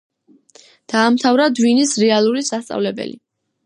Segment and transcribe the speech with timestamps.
[0.93, 3.19] დაამთავრა დვინის რეალური სასწავლებელი.